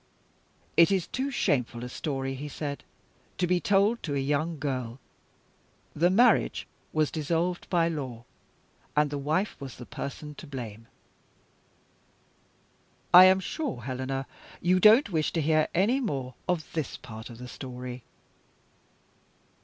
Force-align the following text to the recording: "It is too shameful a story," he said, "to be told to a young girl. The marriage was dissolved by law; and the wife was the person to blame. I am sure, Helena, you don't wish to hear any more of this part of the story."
"It 0.77 0.91
is 0.91 1.05
too 1.05 1.29
shameful 1.29 1.83
a 1.83 1.87
story," 1.89 2.33
he 2.33 2.47
said, 2.49 2.83
"to 3.37 3.45
be 3.45 3.59
told 3.59 4.01
to 4.01 4.15
a 4.15 4.19
young 4.19 4.57
girl. 4.57 4.99
The 5.95 6.09
marriage 6.09 6.65
was 6.91 7.11
dissolved 7.11 7.69
by 7.69 7.87
law; 7.87 8.25
and 8.97 9.11
the 9.11 9.19
wife 9.19 9.55
was 9.61 9.75
the 9.77 9.85
person 9.85 10.33
to 10.41 10.47
blame. 10.47 10.87
I 13.13 13.25
am 13.25 13.39
sure, 13.39 13.83
Helena, 13.83 14.25
you 14.59 14.79
don't 14.79 15.11
wish 15.11 15.31
to 15.33 15.39
hear 15.41 15.67
any 15.75 15.99
more 15.99 16.33
of 16.49 16.65
this 16.73 16.97
part 16.97 17.29
of 17.29 17.37
the 17.37 17.47
story." 17.47 18.01